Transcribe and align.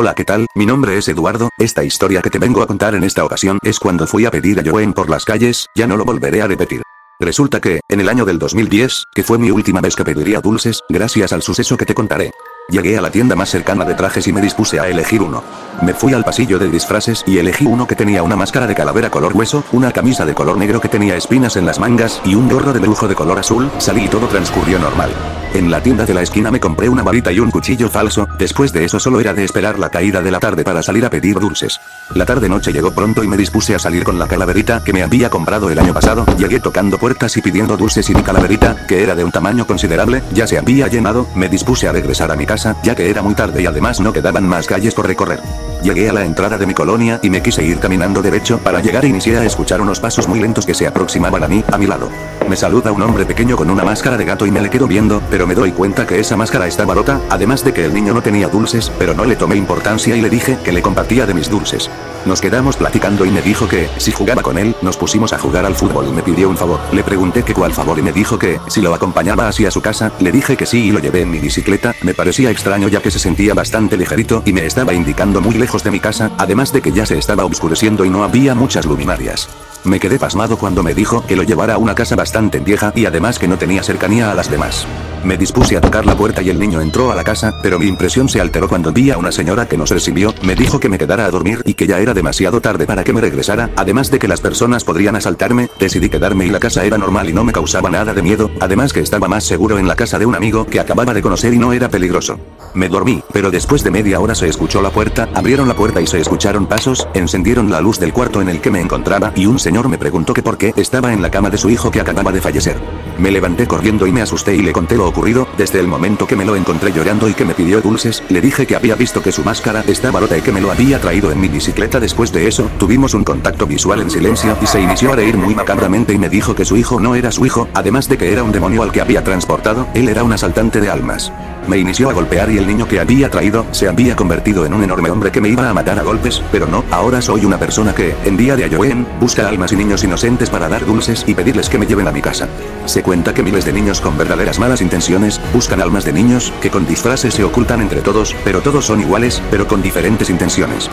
Hola 0.00 0.14
¿qué 0.14 0.24
tal? 0.24 0.46
Mi 0.54 0.64
nombre 0.64 0.96
es 0.96 1.08
Eduardo, 1.08 1.48
esta 1.58 1.82
historia 1.82 2.22
que 2.22 2.30
te 2.30 2.38
vengo 2.38 2.62
a 2.62 2.68
contar 2.68 2.94
en 2.94 3.02
esta 3.02 3.24
ocasión 3.24 3.58
es 3.64 3.80
cuando 3.80 4.06
fui 4.06 4.26
a 4.26 4.30
pedir 4.30 4.60
a 4.60 4.62
Joen 4.64 4.92
por 4.92 5.10
las 5.10 5.24
calles, 5.24 5.66
ya 5.74 5.88
no 5.88 5.96
lo 5.96 6.04
volveré 6.04 6.40
a 6.40 6.46
repetir. 6.46 6.82
Resulta 7.18 7.60
que, 7.60 7.80
en 7.88 7.98
el 7.98 8.08
año 8.08 8.24
del 8.24 8.38
2010, 8.38 9.06
que 9.12 9.24
fue 9.24 9.38
mi 9.38 9.50
última 9.50 9.80
vez 9.80 9.96
que 9.96 10.04
pediría 10.04 10.40
dulces, 10.40 10.82
gracias 10.88 11.32
al 11.32 11.42
suceso 11.42 11.76
que 11.76 11.84
te 11.84 11.94
contaré. 11.94 12.30
Llegué 12.68 12.96
a 12.96 13.00
la 13.00 13.10
tienda 13.10 13.34
más 13.34 13.50
cercana 13.50 13.84
de 13.84 13.96
trajes 13.96 14.28
y 14.28 14.32
me 14.32 14.40
dispuse 14.40 14.78
a 14.78 14.86
elegir 14.86 15.20
uno. 15.20 15.42
Me 15.82 15.94
fui 15.94 16.12
al 16.12 16.22
pasillo 16.22 16.60
de 16.60 16.70
disfraces 16.70 17.24
y 17.26 17.38
elegí 17.38 17.66
uno 17.66 17.88
que 17.88 17.96
tenía 17.96 18.22
una 18.22 18.36
máscara 18.36 18.68
de 18.68 18.76
calavera 18.76 19.10
color 19.10 19.32
hueso, 19.34 19.64
una 19.72 19.90
camisa 19.90 20.24
de 20.24 20.34
color 20.34 20.58
negro 20.58 20.80
que 20.80 20.88
tenía 20.88 21.16
espinas 21.16 21.56
en 21.56 21.66
las 21.66 21.80
mangas 21.80 22.22
y 22.24 22.36
un 22.36 22.48
gorro 22.48 22.72
de 22.72 22.78
lujo 22.78 23.08
de 23.08 23.16
color 23.16 23.40
azul, 23.40 23.68
salí 23.78 24.04
y 24.04 24.08
todo 24.08 24.28
transcurrió 24.28 24.78
normal. 24.78 25.10
En 25.54 25.70
la 25.70 25.82
tienda 25.82 26.04
de 26.04 26.14
la 26.14 26.22
esquina 26.22 26.50
me 26.50 26.60
compré 26.60 26.88
una 26.88 27.02
varita 27.02 27.32
y 27.32 27.40
un 27.40 27.50
cuchillo 27.50 27.88
falso, 27.88 28.28
después 28.38 28.72
de 28.72 28.84
eso 28.84 29.00
solo 29.00 29.18
era 29.18 29.32
de 29.32 29.44
esperar 29.44 29.78
la 29.78 29.88
caída 29.88 30.20
de 30.20 30.30
la 30.30 30.40
tarde 30.40 30.62
para 30.62 30.82
salir 30.82 31.04
a 31.04 31.10
pedir 31.10 31.38
dulces. 31.38 31.80
La 32.14 32.26
tarde 32.26 32.48
noche 32.48 32.72
llegó 32.72 32.92
pronto 32.92 33.24
y 33.24 33.28
me 33.28 33.36
dispuse 33.36 33.74
a 33.74 33.78
salir 33.78 34.04
con 34.04 34.18
la 34.18 34.28
calaverita 34.28 34.84
que 34.84 34.92
me 34.92 35.02
había 35.02 35.30
comprado 35.30 35.70
el 35.70 35.78
año 35.78 35.94
pasado, 35.94 36.26
llegué 36.36 36.60
tocando 36.60 36.98
puertas 36.98 37.36
y 37.36 37.42
pidiendo 37.42 37.76
dulces 37.76 38.08
y 38.10 38.14
mi 38.14 38.22
calaverita, 38.22 38.76
que 38.86 39.02
era 39.02 39.14
de 39.14 39.24
un 39.24 39.32
tamaño 39.32 39.66
considerable, 39.66 40.22
ya 40.32 40.46
se 40.46 40.58
había 40.58 40.86
llenado, 40.86 41.26
me 41.34 41.48
dispuse 41.48 41.88
a 41.88 41.92
regresar 41.92 42.30
a 42.30 42.36
mi 42.36 42.46
casa, 42.46 42.76
ya 42.82 42.94
que 42.94 43.10
era 43.10 43.22
muy 43.22 43.34
tarde 43.34 43.62
y 43.62 43.66
además 43.66 44.00
no 44.00 44.12
quedaban 44.12 44.46
más 44.46 44.66
calles 44.66 44.94
por 44.94 45.06
recorrer. 45.06 45.40
Llegué 45.82 46.10
a 46.10 46.12
la 46.12 46.24
entrada 46.24 46.58
de 46.58 46.66
mi 46.66 46.74
colonia 46.74 47.20
y 47.22 47.30
me 47.30 47.42
quise 47.42 47.64
ir 47.64 47.78
caminando 47.78 48.22
derecho 48.22 48.58
para 48.58 48.80
llegar 48.80 49.04
e 49.04 49.08
inicié 49.08 49.38
a 49.38 49.44
escuchar 49.44 49.80
unos 49.80 49.98
pasos 49.98 50.28
muy 50.28 50.40
lentos 50.40 50.66
que 50.66 50.74
se 50.74 50.86
aproximaban 50.86 51.42
a 51.42 51.48
mí, 51.48 51.64
a 51.72 51.78
mi 51.78 51.86
lado. 51.86 52.08
Me 52.48 52.56
saluda 52.56 52.92
un 52.92 53.02
hombre 53.02 53.26
pequeño 53.26 53.58
con 53.58 53.68
una 53.68 53.84
máscara 53.84 54.16
de 54.16 54.24
gato 54.24 54.46
y 54.46 54.50
me 54.50 54.62
le 54.62 54.70
quedo 54.70 54.86
viendo, 54.86 55.20
pero 55.30 55.46
me 55.46 55.54
doy 55.54 55.70
cuenta 55.70 56.06
que 56.06 56.18
esa 56.18 56.34
máscara 56.34 56.66
estaba 56.66 56.94
rota, 56.94 57.20
además 57.28 57.62
de 57.62 57.74
que 57.74 57.84
el 57.84 57.92
niño 57.92 58.14
no 58.14 58.22
tenía 58.22 58.48
dulces, 58.48 58.90
pero 58.98 59.12
no 59.12 59.26
le 59.26 59.36
tomé 59.36 59.56
importancia 59.56 60.16
y 60.16 60.22
le 60.22 60.30
dije 60.30 60.56
que 60.64 60.72
le 60.72 60.80
compartía 60.80 61.26
de 61.26 61.34
mis 61.34 61.50
dulces. 61.50 61.90
Nos 62.24 62.40
quedamos 62.40 62.78
platicando 62.78 63.26
y 63.26 63.30
me 63.30 63.42
dijo 63.42 63.68
que, 63.68 63.90
si 63.98 64.12
jugaba 64.12 64.40
con 64.40 64.56
él, 64.56 64.74
nos 64.80 64.96
pusimos 64.96 65.34
a 65.34 65.38
jugar 65.38 65.66
al 65.66 65.74
fútbol 65.74 66.10
me 66.10 66.22
pidió 66.22 66.48
un 66.48 66.56
favor. 66.56 66.80
Le 66.90 67.04
pregunté 67.04 67.42
que 67.42 67.52
cuál 67.52 67.74
favor 67.74 67.98
y 67.98 68.02
me 68.02 68.12
dijo 68.12 68.38
que, 68.38 68.58
si 68.68 68.80
lo 68.80 68.94
acompañaba 68.94 69.46
hacia 69.46 69.70
su 69.70 69.82
casa, 69.82 70.10
le 70.18 70.32
dije 70.32 70.56
que 70.56 70.64
sí 70.64 70.86
y 70.86 70.90
lo 70.90 71.00
llevé 71.00 71.20
en 71.22 71.30
mi 71.30 71.40
bicicleta, 71.40 71.94
me 72.00 72.14
parecía 72.14 72.50
extraño 72.50 72.88
ya 72.88 73.02
que 73.02 73.10
se 73.10 73.18
sentía 73.18 73.52
bastante 73.52 73.98
ligerito 73.98 74.42
y 74.46 74.54
me 74.54 74.64
estaba 74.64 74.94
indicando 74.94 75.42
muy 75.42 75.56
lejos 75.56 75.84
de 75.84 75.90
mi 75.90 76.00
casa, 76.00 76.30
además 76.38 76.72
de 76.72 76.80
que 76.80 76.92
ya 76.92 77.04
se 77.04 77.18
estaba 77.18 77.44
oscureciendo 77.44 78.06
y 78.06 78.10
no 78.10 78.24
había 78.24 78.54
muchas 78.54 78.86
luminarias. 78.86 79.50
Me 79.84 80.00
quedé 80.00 80.18
pasmado 80.18 80.58
cuando 80.58 80.82
me 80.82 80.92
dijo 80.92 81.24
que 81.24 81.36
lo 81.36 81.44
llevara 81.44 81.74
a 81.74 81.78
una 81.78 81.94
casa 81.94 82.16
bastante 82.38 82.60
vieja 82.60 82.92
y 82.94 83.04
además 83.04 83.36
que 83.36 83.48
no 83.48 83.58
tenía 83.58 83.82
cercanía 83.82 84.30
a 84.30 84.34
las 84.34 84.48
demás. 84.48 84.86
Me 85.24 85.36
dispuse 85.36 85.76
a 85.76 85.80
tocar 85.80 86.06
la 86.06 86.16
puerta 86.16 86.42
y 86.42 86.48
el 86.48 86.58
niño 86.58 86.80
entró 86.80 87.10
a 87.10 87.14
la 87.14 87.24
casa, 87.24 87.54
pero 87.62 87.78
mi 87.78 87.86
impresión 87.86 88.28
se 88.28 88.40
alteró 88.40 88.68
cuando 88.68 88.92
vi 88.92 89.10
a 89.10 89.18
una 89.18 89.32
señora 89.32 89.66
que 89.66 89.76
nos 89.76 89.90
recibió, 89.90 90.32
me 90.42 90.54
dijo 90.54 90.78
que 90.78 90.88
me 90.88 90.98
quedara 90.98 91.26
a 91.26 91.30
dormir 91.30 91.62
y 91.64 91.74
que 91.74 91.86
ya 91.86 91.98
era 91.98 92.14
demasiado 92.14 92.60
tarde 92.60 92.86
para 92.86 93.04
que 93.04 93.12
me 93.12 93.20
regresara, 93.20 93.70
además 93.76 94.10
de 94.10 94.18
que 94.18 94.28
las 94.28 94.40
personas 94.40 94.84
podrían 94.84 95.16
asaltarme, 95.16 95.68
decidí 95.78 96.08
quedarme 96.08 96.46
y 96.46 96.50
la 96.50 96.60
casa 96.60 96.84
era 96.84 96.98
normal 96.98 97.28
y 97.28 97.32
no 97.32 97.44
me 97.44 97.52
causaba 97.52 97.90
nada 97.90 98.14
de 98.14 98.22
miedo, 98.22 98.50
además 98.60 98.92
que 98.92 99.00
estaba 99.00 99.28
más 99.28 99.44
seguro 99.44 99.78
en 99.78 99.88
la 99.88 99.96
casa 99.96 100.18
de 100.18 100.26
un 100.26 100.34
amigo 100.36 100.66
que 100.66 100.80
acababa 100.80 101.12
de 101.14 101.22
conocer 101.22 101.52
y 101.52 101.58
no 101.58 101.72
era 101.72 101.88
peligroso. 101.88 102.38
Me 102.74 102.88
dormí, 102.88 103.22
pero 103.32 103.50
después 103.50 103.82
de 103.82 103.90
media 103.90 104.20
hora 104.20 104.34
se 104.34 104.48
escuchó 104.48 104.82
la 104.82 104.90
puerta, 104.90 105.28
abrieron 105.34 105.68
la 105.68 105.74
puerta 105.74 106.00
y 106.00 106.06
se 106.06 106.20
escucharon 106.20 106.66
pasos, 106.66 107.08
encendieron 107.14 107.70
la 107.70 107.80
luz 107.80 107.98
del 107.98 108.12
cuarto 108.12 108.40
en 108.40 108.48
el 108.48 108.60
que 108.60 108.70
me 108.70 108.80
encontraba 108.80 109.32
y 109.34 109.46
un 109.46 109.58
señor 109.58 109.88
me 109.88 109.98
preguntó 109.98 110.32
que 110.32 110.42
por 110.42 110.58
qué 110.58 110.72
estaba 110.76 111.12
en 111.12 111.22
la 111.22 111.30
cama 111.30 111.50
de 111.50 111.58
su 111.58 111.70
hijo 111.70 111.90
que 111.90 112.00
acababa 112.00 112.30
de 112.30 112.40
fallecer. 112.40 113.07
Me 113.18 113.32
levanté 113.32 113.66
corriendo 113.66 114.06
y 114.06 114.12
me 114.12 114.22
asusté 114.22 114.54
y 114.54 114.62
le 114.62 114.72
conté 114.72 114.96
lo 114.96 115.08
ocurrido, 115.08 115.48
desde 115.56 115.80
el 115.80 115.88
momento 115.88 116.26
que 116.26 116.36
me 116.36 116.44
lo 116.44 116.54
encontré 116.54 116.92
llorando 116.92 117.28
y 117.28 117.34
que 117.34 117.44
me 117.44 117.54
pidió 117.54 117.80
dulces, 117.80 118.22
le 118.28 118.40
dije 118.40 118.66
que 118.66 118.76
había 118.76 118.94
visto 118.94 119.22
que 119.22 119.32
su 119.32 119.42
máscara 119.42 119.82
estaba 119.88 120.20
rota 120.20 120.38
y 120.38 120.42
que 120.42 120.52
me 120.52 120.60
lo 120.60 120.70
había 120.70 121.00
traído 121.00 121.32
en 121.32 121.40
mi 121.40 121.48
bicicleta. 121.48 121.98
Después 121.98 122.32
de 122.32 122.46
eso, 122.46 122.70
tuvimos 122.78 123.14
un 123.14 123.24
contacto 123.24 123.66
visual 123.66 124.00
en 124.02 124.10
silencio 124.10 124.56
y 124.62 124.66
se 124.66 124.80
inició 124.80 125.12
a 125.12 125.16
reír 125.16 125.36
muy 125.36 125.54
macabramente 125.54 126.12
y 126.12 126.18
me 126.18 126.28
dijo 126.28 126.54
que 126.54 126.64
su 126.64 126.76
hijo 126.76 127.00
no 127.00 127.16
era 127.16 127.32
su 127.32 127.44
hijo, 127.44 127.66
además 127.74 128.08
de 128.08 128.18
que 128.18 128.32
era 128.32 128.44
un 128.44 128.52
demonio 128.52 128.82
al 128.82 128.92
que 128.92 129.00
había 129.00 129.24
transportado, 129.24 129.88
él 129.94 130.08
era 130.08 130.22
un 130.22 130.32
asaltante 130.32 130.80
de 130.80 130.90
almas. 130.90 131.32
Me 131.68 131.76
inició 131.76 132.08
a 132.08 132.14
golpear 132.14 132.50
y 132.50 132.56
el 132.56 132.66
niño 132.66 132.88
que 132.88 132.98
había 132.98 133.28
traído, 133.28 133.66
se 133.72 133.88
había 133.88 134.16
convertido 134.16 134.64
en 134.64 134.72
un 134.72 134.82
enorme 134.82 135.10
hombre 135.10 135.30
que 135.30 135.42
me 135.42 135.50
iba 135.50 135.68
a 135.68 135.74
matar 135.74 135.98
a 135.98 136.02
golpes, 136.02 136.42
pero 136.50 136.66
no, 136.66 136.82
ahora 136.90 137.20
soy 137.20 137.44
una 137.44 137.58
persona 137.58 137.94
que, 137.94 138.16
en 138.24 138.38
día 138.38 138.56
de 138.56 138.64
Ayoen, 138.64 139.06
busca 139.20 139.46
almas 139.46 139.72
y 139.72 139.76
niños 139.76 140.02
inocentes 140.02 140.48
para 140.48 140.70
dar 140.70 140.86
dulces 140.86 141.24
y 141.26 141.34
pedirles 141.34 141.68
que 141.68 141.76
me 141.78 141.86
lleven 141.86 142.08
a 142.08 142.12
mi 142.12 142.22
casa. 142.22 142.48
Se 142.86 143.02
cuenta 143.02 143.34
que 143.34 143.42
miles 143.42 143.66
de 143.66 143.74
niños 143.74 144.00
con 144.00 144.16
verdaderas 144.16 144.58
malas 144.58 144.80
intenciones, 144.80 145.42
buscan 145.52 145.82
almas 145.82 146.06
de 146.06 146.14
niños, 146.14 146.54
que 146.62 146.70
con 146.70 146.86
disfraces 146.86 147.34
se 147.34 147.44
ocultan 147.44 147.82
entre 147.82 148.00
todos, 148.00 148.34
pero 148.44 148.62
todos 148.62 148.86
son 148.86 149.02
iguales, 149.02 149.42
pero 149.50 149.68
con 149.68 149.82
diferentes 149.82 150.30
intenciones. 150.30 150.88